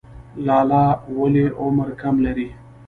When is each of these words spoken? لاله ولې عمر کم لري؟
لاله 0.45 0.83
ولې 1.19 1.45
عمر 1.61 1.87
کم 2.01 2.15
لري؟ 2.25 2.47